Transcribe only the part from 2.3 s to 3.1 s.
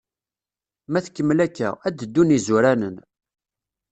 izuranen.